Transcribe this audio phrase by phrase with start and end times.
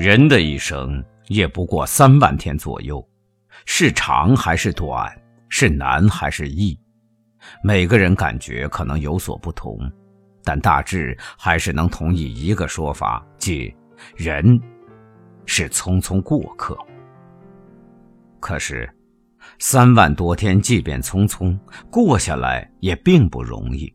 [0.00, 3.06] 人的一生也不过三万天左右，
[3.66, 5.14] 是长还是短，
[5.50, 6.74] 是难还是易，
[7.62, 9.78] 每个人感觉可能有所不同，
[10.42, 13.70] 但大致还是能同意一个说法，即
[14.16, 14.58] 人
[15.44, 16.74] 是匆匆过客。
[18.40, 18.90] 可是，
[19.58, 21.54] 三万多天即便匆匆
[21.90, 23.94] 过下来，也并不容易。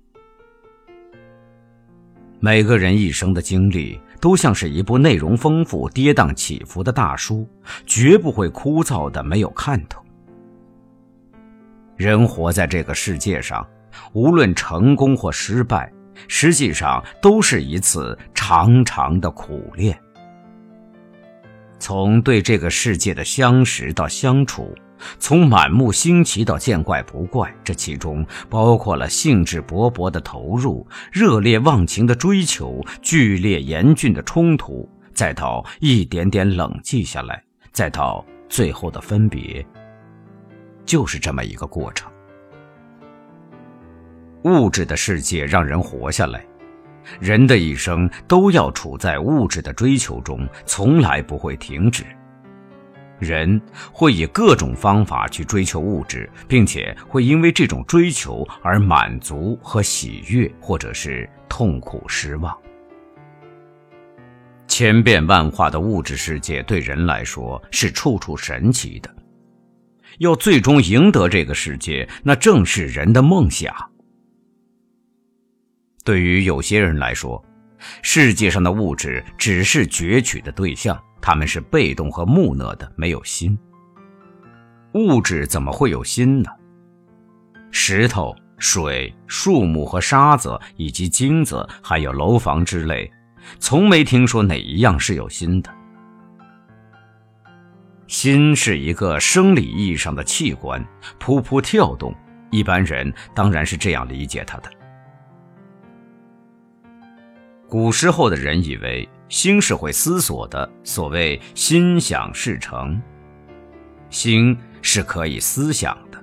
[2.40, 4.00] 每个人一生的经历。
[4.26, 7.48] 都像是一部内容丰富、跌宕起伏的大书，
[7.86, 10.04] 绝不会枯燥的没有看头。
[11.96, 13.64] 人活在这个世界上，
[14.14, 15.94] 无论成功或失败，
[16.28, 19.96] 实际上都是一次长长的苦练。
[21.86, 24.74] 从对这个世界的相识到相处。
[25.20, 37.40] 从满目新奇到见怪不怪，这其中包括了兴致勃勃的投入、热烈忘情的追求、剧烈严峻的冲突，再到一点点冷静下来，
[37.72, 39.64] 再到最后的分别，
[40.88, 42.12] 就是这么一个过程。
[44.46, 46.44] 物质的世界让人活下来，
[47.20, 52.04] 人的一生都要处在物质的追求中，从来不会停止。
[53.18, 53.62] 人
[53.94, 62.56] 会以各种方法去追求物质，并且会因为这种追求而满足和喜悦，或者是痛苦失望。
[64.68, 69.10] 千变万化的物质世界对人来说是处处神奇的，
[70.18, 73.74] 要最终赢得这个世界，那正是人的梦想。
[76.06, 77.44] 对于有些人来说，
[78.02, 80.98] 世界上的物质只是攫取的对象。
[81.20, 83.58] 他们是被动和木讷的，没有心。
[84.94, 86.52] 物质怎么会有心呢？
[87.72, 93.12] 石头、水、树木和沙子，以及金子，还有楼房之类，
[93.58, 95.74] 从没听说哪一样是有心的。
[98.06, 100.86] 心是一个生理意义上的器官，
[101.20, 102.14] 噗噗跳动。
[102.52, 104.70] 一般人当然是这样理解它的。
[107.68, 109.08] 古时候的人以为。
[109.28, 113.02] 心是会思索的，所谓“心想事成”，
[114.12, 116.22] 心是可以思想的。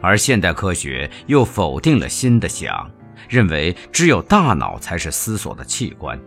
[0.00, 2.90] 而现代科学又否定了心的想，
[3.28, 6.18] 认为只有大脑才是思索的器官。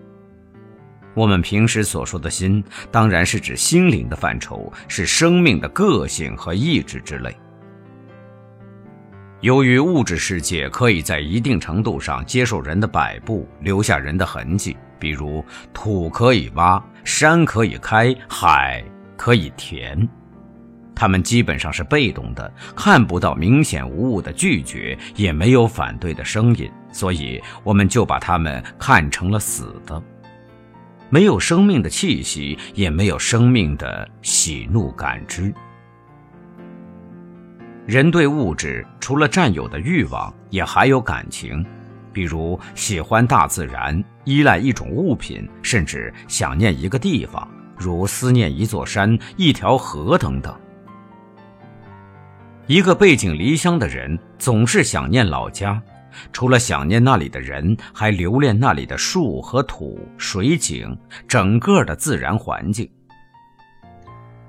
[1.15, 7.35] 我们平时所说的心，当然是指心灵的范畴，是生命的个性和意志之类。
[9.41, 14.75] 由于物质世界可以在一定程度上接受人的摆布，留下人的痕迹。
[14.99, 18.83] 比如土可以挖，山可以开，海
[19.15, 20.05] 可以填，
[20.93, 30.03] 他们基本上是被动的，看不到明显无误的拒绝，也没有反对的声音，所以我们就把他们看成了死的，
[31.09, 35.53] 没有生命的气息，也没有生命的喜怒感知。
[37.89, 41.65] 人对物质除了占有的欲望，也还有感情。
[42.13, 50.55] 比如喜欢大自然，依赖一种物品，甚至想念一个地方，如思念一座山、一条河等等。
[52.67, 55.81] 一个背井离乡的人总是想念老家，
[56.31, 60.95] 除了想念那里的人，还留恋那里的树和土、水景，
[61.27, 62.87] 整个的自然环境。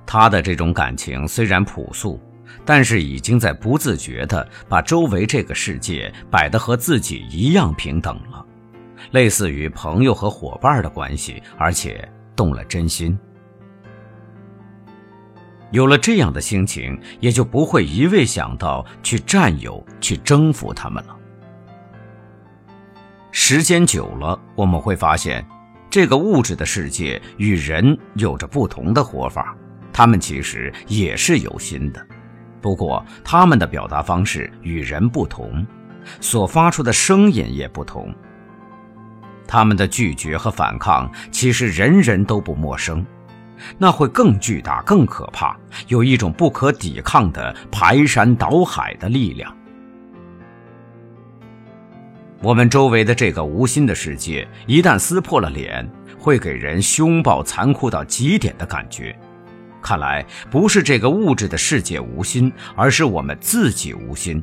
[0.04, 2.20] 他的这种感情虽然朴素。
[2.64, 8.44] 但是已经在不自觉地把周围这个世界摆得和自己一样平等了，
[9.12, 13.18] 类似于朋友和伙伴的关系，而且动了真心。
[15.70, 21.16] 有了这样的心情，也就不会一味想到去占有、去征服他们了。
[23.30, 25.46] 时间久了，我们会发现，
[25.88, 29.56] 这个物质的世界与人有着不同的活法，
[29.92, 32.04] 他们其实也是有心的。
[32.60, 35.66] 不过，他们的表达方式与人不同，
[36.20, 38.14] 所发出的声音也不同。
[39.46, 43.04] 他们的拒绝和反抗，其实人人都不陌生，
[43.78, 45.56] 那会更巨大、更可怕，
[45.88, 49.52] 有一种不可抵抗的排山倒海的力量。
[52.42, 55.86] 我们周围的这个无心的世界，一旦撕破了脸，
[56.18, 59.18] 会给人凶暴、残酷到极点的感觉。
[59.82, 64.42] 看来不是这个物质的世界无心，而是我们自己无心。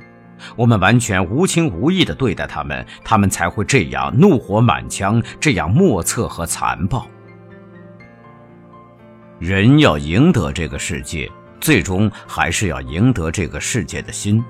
[0.55, 7.07] 我们完全无情无义地对待他们，他们才会这样怒火满腔，这样莫测和残暴。
[9.39, 11.27] 人要赢得这个世界，
[11.59, 14.43] 最终还是要赢得这个世界的心。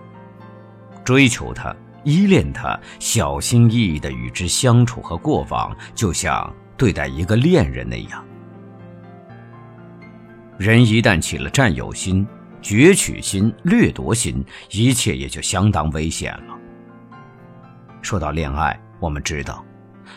[1.05, 1.73] 追求它，
[2.03, 8.26] 依恋它，小心翼翼地与之相处和过往，就像对待一个恋人那样。
[10.57, 12.27] 人一旦起了占有心、
[12.63, 16.57] 攫取心、掠夺心，一切也就相当危险了。
[18.01, 19.63] 说到恋爱，我们知道，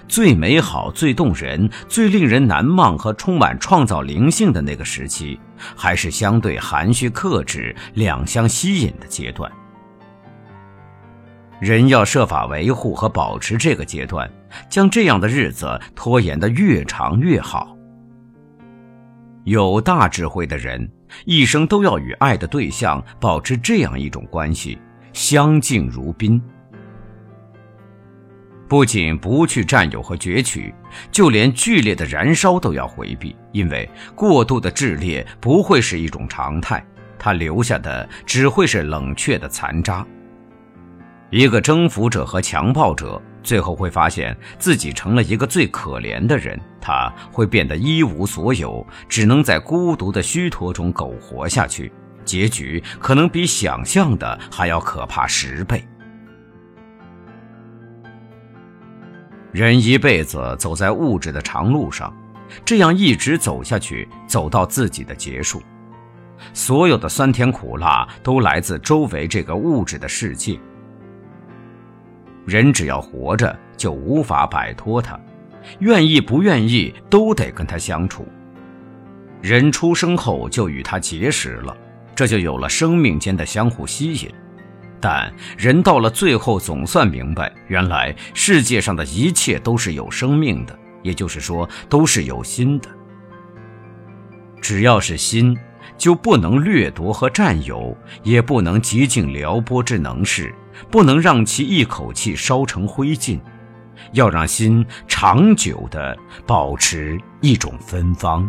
[0.08, 5.38] 最美好、最动人、最令人难忘和充满创造灵性的那个时期，
[5.76, 9.50] 还是相对含蓄克制、两相吸引的阶段。
[11.60, 14.31] 人要设法维护和保持这个阶段，
[14.70, 17.76] 将这样的日子拖延得越长越好。
[19.44, 20.90] 有大智慧的人，
[21.25, 24.78] 一生都要与爱的对象保持这样一种关系，
[25.12, 26.40] 相敬如宾。
[28.69, 30.72] 不仅不去占有和攫取，
[31.10, 36.84] 就连剧烈的燃烧都要回避，因为过度的炽烈不会是一种常态，
[37.19, 40.06] 它留下的只会是冷却的残渣。
[41.31, 46.58] 一个征服者和强暴者，最后会发现自己成了一个最可怜的人。
[46.81, 51.92] 他会变得一无所有，只能在孤独的虚脱中苟活下去。
[52.25, 55.84] 结局可能比想象的还要可怕十倍。
[59.52, 62.14] 人一辈子走在物质的长路上，
[62.64, 65.60] 这样一直走下去，走到自己的结束，
[66.54, 70.58] 所有的酸甜苦辣都来自周围这个物质的世界。
[72.50, 75.17] 人只要活着，就无法摆脱它，
[75.79, 78.26] 愿意不愿意都得跟他相处。
[79.41, 81.76] 人出生后就与他结识了，
[82.12, 84.29] 这就有了生命间的相互吸引。
[85.00, 92.88] 但人到了最后，总算明白，原来世界上的一切都是有生命的，也就是说，都是有心的。
[94.61, 95.56] 只要是心。
[95.97, 100.55] 就不能掠夺和占有，也不能极尽撩拨之能事，
[100.90, 103.40] 不能让其一口气烧成灰烬，
[104.12, 108.49] 要让心长久的保持一种芬芳。